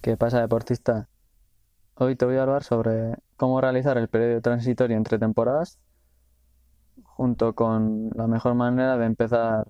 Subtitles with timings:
[0.00, 1.08] ¿Qué pasa, deportista?
[1.96, 5.80] Hoy te voy a hablar sobre cómo realizar el periodo transitorio entre temporadas
[7.02, 9.66] junto con la mejor manera de empezar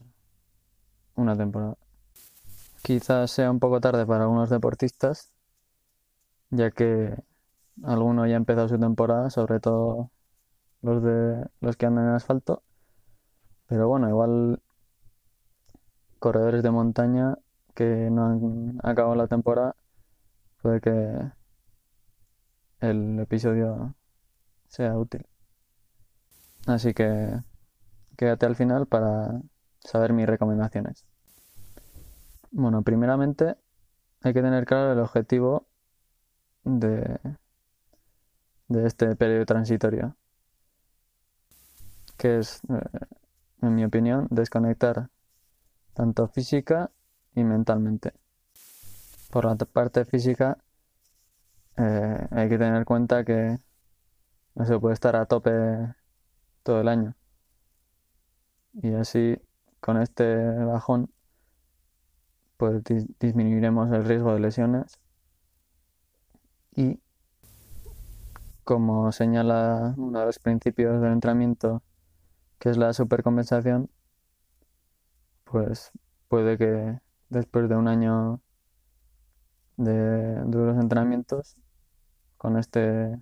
[1.14, 1.76] una temporada.
[2.82, 5.32] Quizás sea un poco tarde para algunos deportistas,
[6.50, 7.16] ya que
[7.82, 10.10] alguno ya ha empezado su temporada, sobre todo
[10.82, 12.62] los de los que andan en asfalto.
[13.66, 14.60] Pero bueno, igual
[16.18, 17.38] corredores de montaña
[17.74, 19.74] que no han acabado la temporada,
[20.68, 21.32] puede que
[22.80, 23.94] el episodio
[24.68, 25.26] sea útil.
[26.66, 27.40] Así que
[28.16, 29.40] quédate al final para
[29.80, 31.06] saber mis recomendaciones.
[32.50, 33.56] Bueno, primeramente
[34.20, 35.66] hay que tener claro el objetivo
[36.64, 37.18] de,
[38.68, 40.16] de este periodo transitorio,
[42.18, 43.06] que es, eh,
[43.62, 45.08] en mi opinión, desconectar
[45.94, 46.90] tanto física
[47.34, 48.12] y mentalmente.
[49.38, 50.58] Por la parte física,
[51.76, 53.56] eh, hay que tener en cuenta que
[54.56, 55.52] no se puede estar a tope
[56.64, 57.14] todo el año.
[58.72, 59.40] Y así,
[59.78, 61.12] con este bajón,
[62.56, 62.82] pues
[63.20, 64.98] disminuiremos el riesgo de lesiones.
[66.74, 67.00] Y
[68.64, 71.84] como señala uno de los principios del entrenamiento,
[72.58, 73.88] que es la supercompensación,
[75.44, 75.92] pues
[76.26, 78.40] puede que después de un año
[79.78, 81.56] de duros entrenamientos,
[82.36, 83.18] con este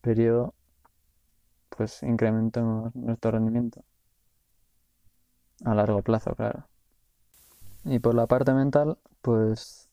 [0.00, 0.54] periodo,
[1.70, 3.84] pues incrementemos nuestro rendimiento.
[5.64, 6.66] A largo plazo, claro.
[7.84, 9.88] Y por la parte mental, pues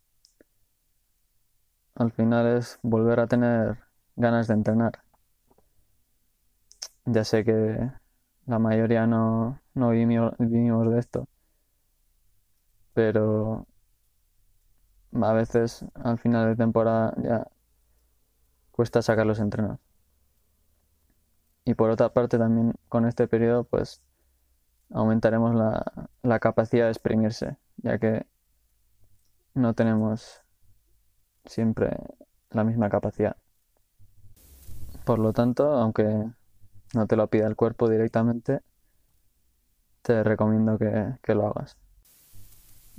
[1.96, 3.80] al final es volver a tener
[4.16, 5.02] ganas de entrenar.
[7.06, 7.92] Ya sé que
[8.46, 11.28] la mayoría no, no vivimos, de esto,
[12.94, 13.68] pero
[15.22, 17.48] a veces al final de temporada ya
[18.72, 19.80] cuesta sacar los entrenos.
[21.64, 24.02] Y por otra parte también con este periodo pues
[24.92, 28.25] aumentaremos la, la capacidad de exprimirse, ya que
[29.54, 30.42] no tenemos
[31.46, 31.98] siempre
[32.52, 33.38] la misma capacidad.
[35.06, 36.25] Por lo tanto, aunque
[36.94, 38.62] no te lo pida el cuerpo directamente,
[40.02, 41.78] te recomiendo que, lo hagas.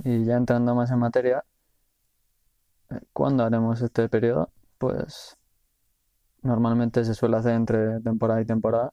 [0.05, 1.45] Y ya entrando más en materia,
[3.13, 4.51] ¿cuándo haremos este periodo?
[4.79, 5.37] Pues
[6.43, 8.93] normalmente se suele hacer entre temporada y temporada,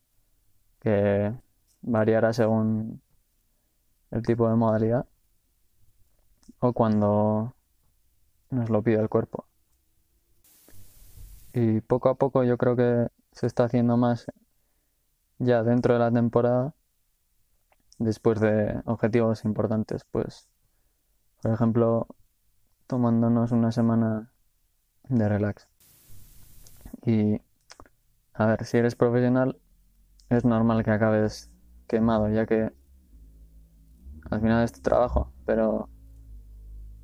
[0.79, 1.33] que
[1.81, 3.01] variará según
[4.11, 5.05] el tipo de modalidad
[6.59, 7.53] o cuando
[8.49, 9.45] nos lo pide el cuerpo.
[11.53, 14.25] Y poco a poco yo creo que se está haciendo más
[15.39, 16.73] ya dentro de la temporada
[17.99, 20.47] después de objetivos importantes, pues
[21.41, 22.07] por ejemplo
[22.87, 24.31] tomándonos una semana
[25.09, 25.67] de relax.
[27.05, 27.41] Y
[28.33, 29.59] a ver, si eres profesional
[30.29, 31.51] es normal que acabes
[31.87, 32.71] quemado, ya que
[34.31, 35.89] al final es tu trabajo, pero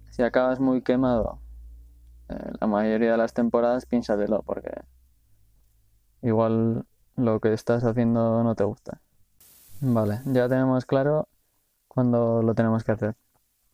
[0.10, 1.40] si acabas muy quemado
[2.30, 4.72] eh, la mayoría de las temporadas, piénsatelo, porque
[6.22, 6.86] igual
[7.16, 9.02] lo que estás haciendo no te gusta.
[9.82, 11.28] Vale, ya tenemos claro
[11.88, 13.16] cuándo lo tenemos que hacer,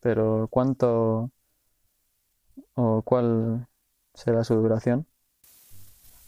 [0.00, 1.30] pero ¿cuánto
[2.74, 3.68] o cuál
[4.14, 5.06] será su duración?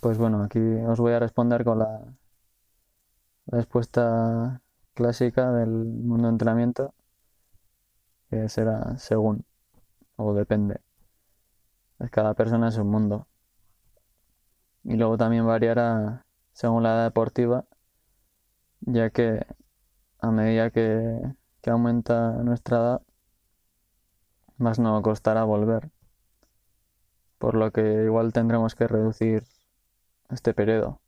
[0.01, 2.15] Pues bueno, aquí os voy a responder con la
[3.47, 4.61] respuesta
[4.95, 6.95] clásica del mundo de entrenamiento,
[8.31, 9.45] que será según
[10.17, 10.81] o depende.
[12.11, 13.27] Cada persona es un mundo.
[14.85, 17.65] Y luego también variará según la edad deportiva,
[18.81, 19.47] ya que
[20.21, 21.21] a medida que,
[21.61, 23.03] que aumenta nuestra edad,
[24.57, 25.91] más nos costará volver.
[27.39, 29.45] Por lo que igual tendremos que reducir
[30.31, 31.01] este periodo.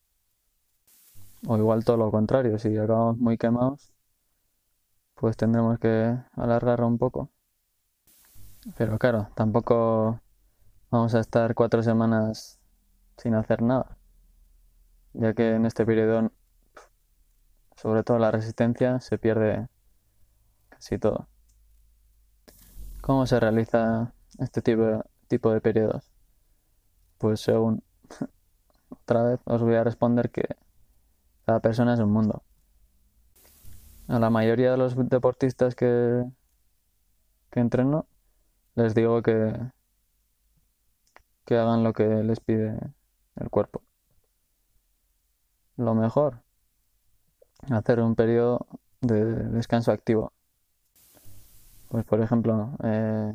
[1.46, 3.92] O igual todo lo contrario, si acabamos muy quemados,
[5.14, 7.30] pues tendremos que alargarlo un poco.
[8.76, 10.20] Pero claro, tampoco
[10.90, 12.58] vamos a estar cuatro semanas
[13.16, 13.96] sin hacer nada,
[15.12, 16.31] ya que en este periodo,
[17.76, 19.69] sobre todo la resistencia, se pierde
[20.69, 21.26] casi todo.
[23.00, 26.09] ¿Cómo se realiza este tipo, tipo de periodos?
[27.20, 27.82] Pues según,
[28.88, 30.56] otra vez os voy a responder que
[31.44, 32.43] cada persona es un mundo.
[34.08, 36.25] A la mayoría de los deportistas que,
[37.50, 38.06] que entreno
[38.75, 39.55] les digo que,
[41.44, 42.78] que hagan lo que les pide
[43.37, 43.82] el cuerpo.
[45.76, 46.40] Lo mejor,
[47.70, 48.67] hacer un periodo
[49.02, 50.32] de descanso activo.
[51.90, 53.34] Pues por ejemplo, eh,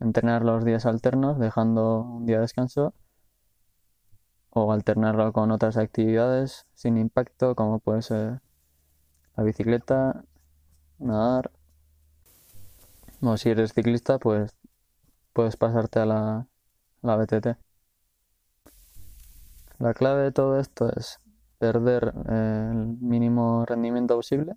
[0.00, 2.92] entrenar los días alternos, dejando un día de descanso,
[4.54, 8.40] o alternarlo con otras actividades sin impacto, como puede ser
[9.36, 10.24] la bicicleta,
[10.98, 11.50] nadar.
[13.20, 14.54] O si eres ciclista, pues
[15.32, 16.46] puedes pasarte a la,
[17.02, 17.58] la BTT.
[19.78, 21.20] La clave de todo esto es
[21.58, 24.54] perder eh, el mínimo rendimiento posible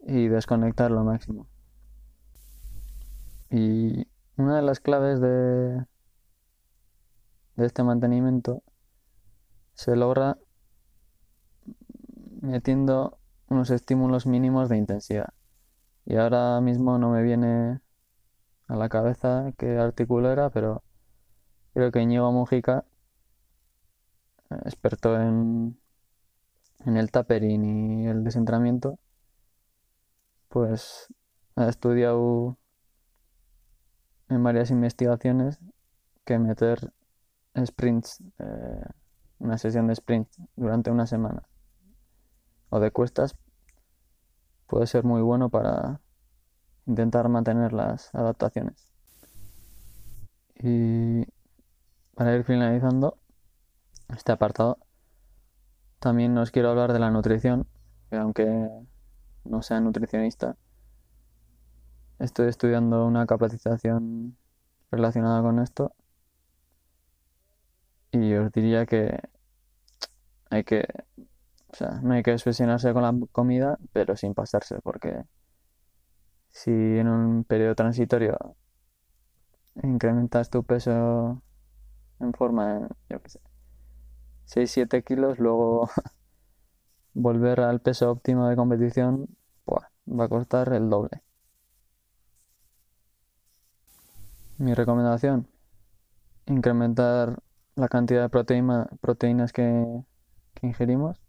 [0.00, 1.46] y desconectar lo máximo.
[3.50, 4.06] Y
[4.36, 5.84] una de las claves de,
[7.58, 8.62] de este mantenimiento
[9.74, 10.38] se logra
[12.40, 13.18] metiendo
[13.48, 15.34] unos estímulos mínimos de intensidad.
[16.06, 17.80] Y ahora mismo no me viene
[18.68, 20.84] a la cabeza qué artículo era, pero
[21.74, 22.84] creo que Íñigo Mujica,
[24.64, 25.80] experto en,
[26.86, 29.00] en el tapering y el descentramiento,
[30.48, 31.08] pues
[31.56, 32.56] ha estudiado
[34.28, 35.58] en varias investigaciones
[36.24, 36.92] que meter
[37.66, 38.84] sprints, eh,
[39.38, 41.42] una sesión de sprint durante una semana
[42.70, 43.36] o de cuestas
[44.66, 46.00] puede ser muy bueno para
[46.86, 48.92] intentar mantener las adaptaciones.
[50.56, 51.24] Y
[52.14, 53.18] para ir finalizando
[54.08, 54.78] este apartado,
[56.00, 57.66] también os quiero hablar de la nutrición,
[58.10, 58.68] que aunque
[59.44, 60.56] no sea nutricionista,
[62.18, 64.36] estoy estudiando una capacitación
[64.90, 65.92] relacionada con esto
[68.12, 69.20] y os diría que
[70.50, 70.86] hay que,
[71.72, 75.24] o sea, no hay que obsesionarse con la comida, pero sin pasarse, porque
[76.50, 78.56] si en un periodo transitorio
[79.82, 81.42] incrementas tu peso
[82.20, 83.40] en forma, yo qué sé,
[84.46, 85.88] 6-7 kilos, luego
[87.14, 89.28] volver al peso óptimo de competición
[90.08, 91.22] va a costar el doble.
[94.58, 95.46] Mi recomendación,
[96.46, 97.38] incrementar
[97.78, 99.62] la cantidad de proteína, proteínas que,
[100.54, 101.20] que ingerimos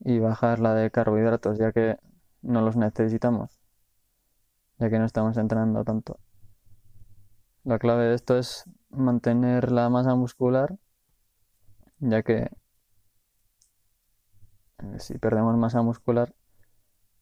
[0.00, 1.98] y bajar la de carbohidratos, ya que
[2.42, 3.58] no los necesitamos,
[4.78, 6.20] ya que no estamos entrenando tanto.
[7.64, 10.76] La clave de esto es mantener la masa muscular,
[11.98, 12.50] ya que
[14.78, 16.34] eh, si perdemos masa muscular,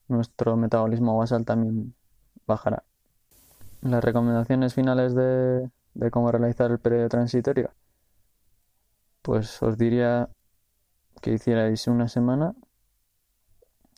[0.08, 1.94] nuestro metabolismo basal también
[2.46, 2.84] bajará.
[3.82, 7.70] Las recomendaciones finales de, de cómo realizar el periodo transitorio
[9.26, 10.28] pues os diría
[11.20, 12.55] que hicierais una semana.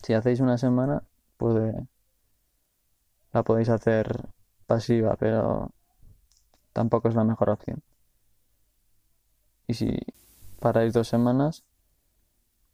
[0.01, 1.03] Si hacéis una semana,
[1.37, 1.87] puede,
[3.31, 4.27] la podéis hacer
[4.65, 5.69] pasiva, pero
[6.73, 7.83] tampoco es la mejor opción.
[9.67, 9.99] Y si
[10.59, 11.63] paráis dos semanas,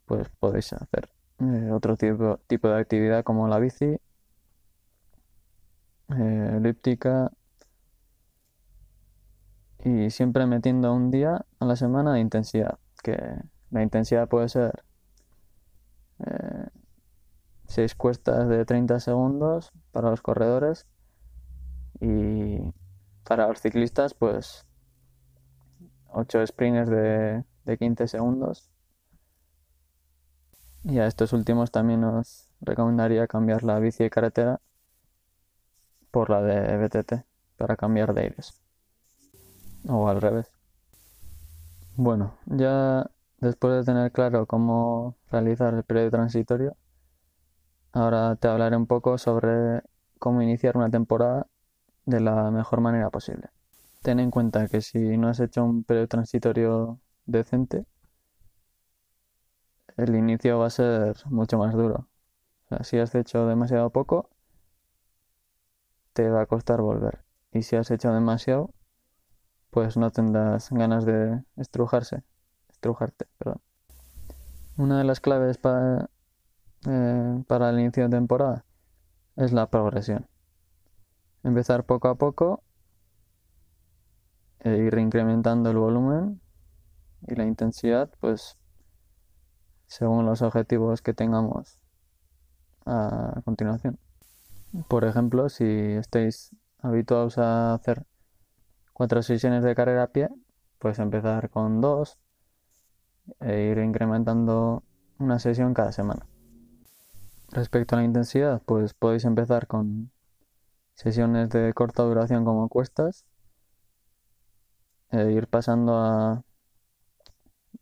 [0.06, 1.10] pues podéis hacer
[1.40, 3.98] eh, otro tipo, tipo de actividad como la bici,
[6.08, 7.30] eh, elíptica,
[9.84, 13.16] y siempre metiendo un día a la semana de intensidad, que
[13.70, 14.82] la intensidad puede ser
[16.26, 16.68] eh,
[17.68, 20.86] 6 cuestas de 30 segundos para los corredores
[22.00, 22.58] y
[23.24, 24.66] para los ciclistas pues
[26.08, 28.70] 8 sprints de, de 15 segundos.
[30.84, 34.60] Y a estos últimos también os recomendaría cambiar la bici de carretera
[36.10, 37.26] por la de BTT
[37.56, 38.65] para cambiar de aires
[39.88, 40.50] o al revés.
[41.96, 46.76] Bueno, ya después de tener claro cómo realizar el periodo transitorio,
[47.92, 49.82] ahora te hablaré un poco sobre
[50.18, 51.46] cómo iniciar una temporada
[52.06, 53.48] de la mejor manera posible.
[54.02, 57.86] Ten en cuenta que si no has hecho un periodo transitorio decente,
[59.96, 62.08] el inicio va a ser mucho más duro.
[62.82, 64.30] si has hecho demasiado poco,
[66.12, 67.24] te va a costar volver.
[67.52, 68.70] Y si has hecho demasiado,
[69.76, 72.22] pues no tendrás ganas de estrujarse,
[72.70, 73.60] estrujarte, perdón.
[74.78, 76.08] Una de las claves para,
[76.86, 78.64] eh, para el inicio de temporada
[79.36, 80.26] es la progresión.
[81.42, 82.62] Empezar poco a poco
[84.60, 86.40] e ir incrementando el volumen
[87.28, 88.56] y la intensidad, pues
[89.88, 91.78] según los objetivos que tengamos
[92.86, 93.98] a continuación.
[94.88, 98.06] Por ejemplo, si estáis habituados a hacer
[98.96, 100.30] cuatro sesiones de carrera a pie,
[100.78, 102.18] pues empezar con dos
[103.40, 104.84] e ir incrementando
[105.18, 106.26] una sesión cada semana.
[107.50, 110.10] Respecto a la intensidad, pues podéis empezar con
[110.94, 113.26] sesiones de corta duración como cuestas
[115.10, 116.42] e ir pasando a,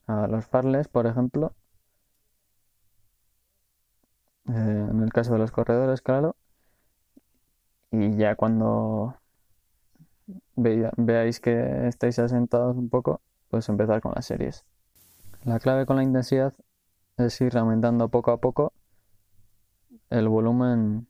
[0.08, 1.54] a los farles, por ejemplo.
[4.48, 4.52] Eh,
[4.90, 6.34] en el caso de los corredores, claro.
[7.92, 9.14] Y ya cuando
[10.56, 14.64] veáis que estáis asentados un poco, pues empezar con las series.
[15.44, 16.54] La clave con la intensidad
[17.16, 18.72] es ir aumentando poco a poco
[20.10, 21.06] el volumen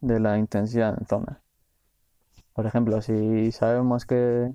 [0.00, 1.42] de la intensidad en zona.
[2.52, 4.52] Por ejemplo, si sabemos que,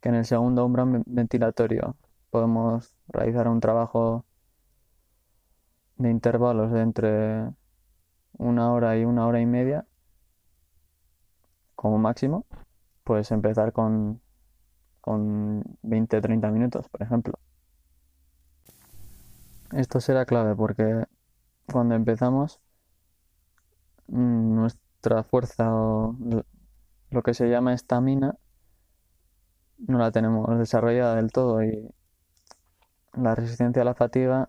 [0.00, 1.96] que en el segundo umbral ventilatorio
[2.30, 4.24] podemos realizar un trabajo
[5.96, 7.48] de intervalos entre
[8.38, 9.86] una hora y una hora y media
[11.76, 12.44] como máximo,
[13.04, 14.20] puedes empezar con,
[15.00, 17.34] con 20-30 minutos, por ejemplo.
[19.72, 21.04] Esto será clave porque
[21.70, 22.60] cuando empezamos
[24.08, 26.16] nuestra fuerza o
[27.10, 28.36] lo que se llama estamina
[29.78, 31.90] no la tenemos desarrollada del todo y
[33.14, 34.48] la resistencia a la fatiga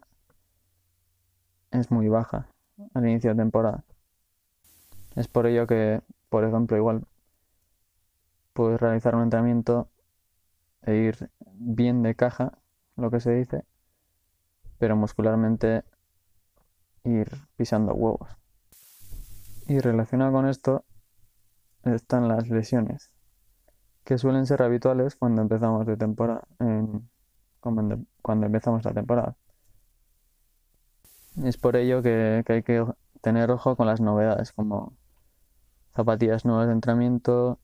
[1.71, 2.47] es muy baja
[2.93, 3.83] al inicio de temporada.
[5.15, 7.05] Es por ello que, por ejemplo, igual
[8.55, 9.89] puedes realizar un entrenamiento
[10.81, 12.57] e ir bien de caja,
[12.95, 13.65] lo que se dice,
[14.79, 15.83] pero muscularmente
[17.03, 18.29] ir pisando huevos.
[19.67, 20.85] Y relacionado con esto
[21.83, 23.11] están las lesiones,
[24.05, 26.47] que suelen ser habituales cuando empezamos de temporada,
[27.59, 29.35] cuando empezamos la temporada.
[31.43, 32.85] Es por ello que, hay que
[33.19, 34.93] tener ojo con las novedades, como
[35.93, 37.59] zapatillas nuevas de entrenamiento,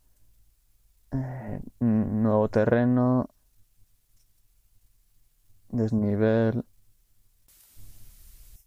[1.11, 3.29] eh, nuevo terreno,
[5.69, 6.65] desnivel.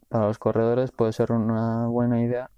[0.09, 2.51] Para los corredores puede ser una buena idea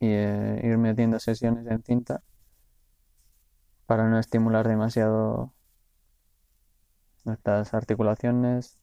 [0.00, 2.22] y, eh, ir metiendo sesiones en cinta
[3.86, 5.52] para no estimular demasiado
[7.24, 8.78] nuestras articulaciones,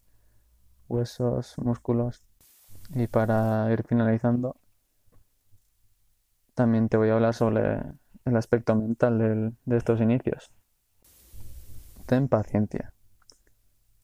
[0.87, 2.23] huesos, músculos.
[2.93, 4.55] Y para ir finalizando,
[6.53, 7.81] también te voy a hablar sobre
[8.25, 10.51] el aspecto mental de estos inicios.
[12.05, 12.93] Ten paciencia.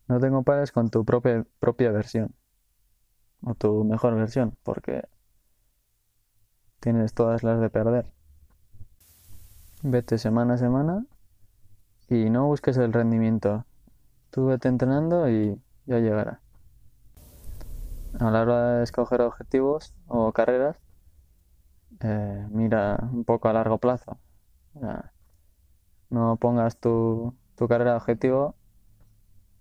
[0.07, 2.36] No te compares con tu propia, propia versión
[3.41, 5.03] o tu mejor versión, porque
[6.79, 8.12] tienes todas las de perder.
[9.81, 11.05] Vete semana a semana
[12.10, 13.65] y no busques el rendimiento.
[14.29, 16.41] Tú vete entrenando y ya llegará
[18.19, 20.77] a la hora de escoger objetivos o carreras,
[22.01, 24.17] eh, mira un poco a largo plazo.
[26.09, 27.35] no pongas tu,
[27.67, 28.55] carrera de objetivo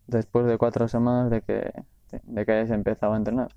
[0.06, 1.72] después de cuatro semanas de que,
[2.22, 3.54] de que hayas empezado a entrenar.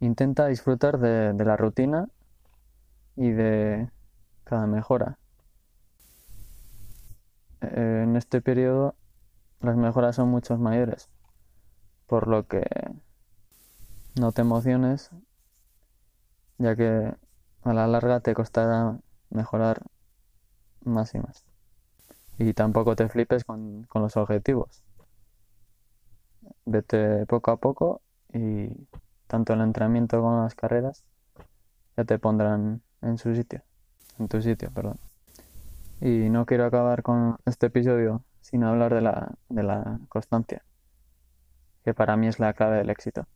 [0.00, 2.08] Intenta disfrutar de, de la rutina
[3.16, 3.90] y de
[4.44, 5.18] cada mejora.
[7.60, 8.94] Eh, en este periodo
[9.60, 11.08] las mejoras son mucho mayores
[12.12, 12.62] por lo que
[14.20, 15.10] no te emociones,
[16.58, 17.14] ya que
[17.62, 18.98] a la larga te costará
[19.30, 19.82] mejorar
[20.84, 21.44] más y más.
[22.38, 24.82] Y tampoco te flipes con, los objetivos.
[26.64, 28.00] Vete poco a poco
[28.32, 28.68] y
[29.26, 31.04] tanto el entrenamiento como las carreras
[31.96, 33.62] ya te pondrán en su sitio,
[34.18, 34.98] en tu sitio, perdón.
[36.00, 40.62] Y no quiero acabar con este episodio sin hablar de la, de la constancia
[41.84, 43.26] que para mí es la clave del éxito.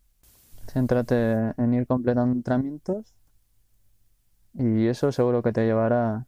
[0.67, 3.15] Céntrate en ir completando entrenamientos
[4.55, 6.27] y eso seguro que te llevará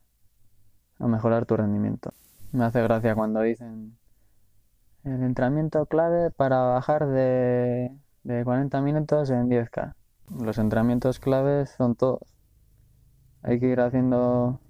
[0.99, 2.12] a mejorar tu rendimiento.
[2.52, 3.97] Me hace gracia cuando dicen
[5.04, 9.95] el entrenamiento clave para bajar de, de 40 minutos en 10K.
[10.40, 12.37] Los entrenamientos claves son todos.
[13.42, 14.61] Hay que ir haciendo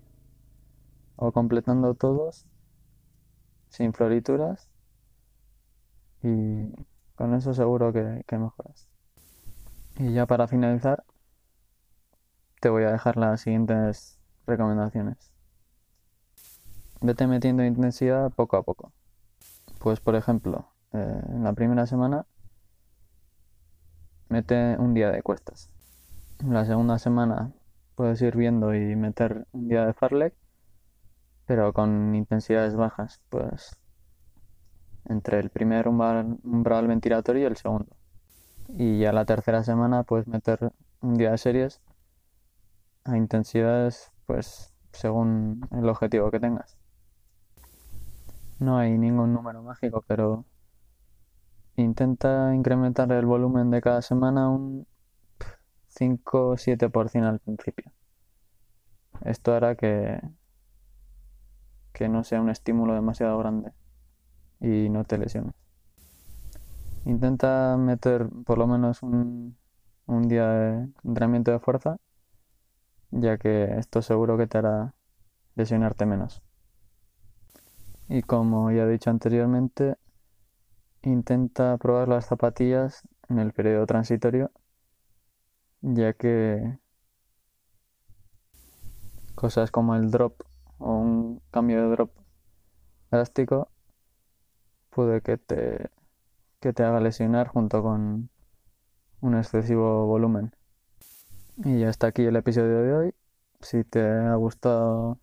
[1.17, 2.47] o completando todos
[3.69, 4.71] sin florituras
[6.23, 6.73] y
[7.17, 8.88] con eso seguro que, mejoras.
[9.99, 11.05] Y ya para finalizar,
[12.61, 15.33] te voy a dejar las siguientes recomendaciones.
[17.01, 18.93] Vete metiendo intensidad poco a poco.
[19.81, 22.27] Pues por ejemplo, eh, en la primera semana
[24.29, 25.69] mete un día de cuestas.
[26.41, 27.53] En la segunda semana
[27.97, 30.35] puedes ir viendo y meter un día de farlek,
[31.45, 33.77] pero con intensidades bajas, pues
[35.07, 37.98] entre el primer umbral, ventilatorio y el segundo.
[38.69, 41.81] Y ya la tercera semana puedes meter un día de series
[43.05, 46.77] a intensidades pues según el objetivo que tengas.
[48.59, 50.45] No hay ningún número mágico, pero
[51.77, 54.87] intenta incrementar el volumen de cada semana un
[55.87, 57.93] 5 o 7% al principio.
[59.25, 60.21] Esto hará que,
[61.93, 63.73] que no sea un estímulo demasiado grande
[64.61, 65.55] y no te lesiones.
[67.09, 69.57] Intenta meter por lo menos un,
[70.07, 71.97] día de entrenamiento de fuerza,
[73.11, 74.95] ya que esto seguro que te hará
[75.55, 76.43] lesionarte menos.
[78.11, 79.97] Y como ya he dicho anteriormente,
[81.01, 84.51] intenta probar las zapatillas en el periodo transitorio,
[85.81, 86.79] ya que
[89.35, 90.43] cosas como el drop
[90.77, 92.11] o un cambio de drop
[93.11, 93.71] drástico
[94.91, 95.91] puede que te,
[96.61, 98.31] que te haga lesionar junto con
[99.21, 100.53] un excesivo volumen.
[101.59, 103.15] Y ya está aquí el episodio de hoy.
[103.61, 105.21] Si te ha gustado,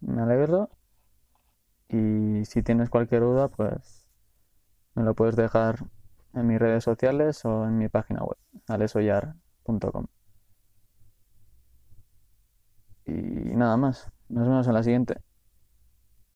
[0.00, 0.70] me alegro.
[1.88, 4.06] Y si tienes cualquier duda, pues
[4.94, 5.86] me lo puedes dejar
[6.34, 8.38] en mis redes sociales o en mi página web,
[8.68, 10.06] alesoyar.com.
[13.06, 14.10] Y nada más.
[14.28, 15.29] Nos vemos en la siguiente.